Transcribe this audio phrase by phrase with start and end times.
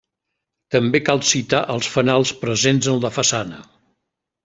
[0.75, 3.65] També cal citar els fanals presents en la façana.